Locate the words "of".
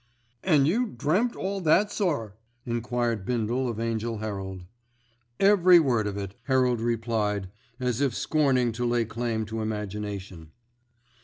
3.69-3.79, 6.07-6.17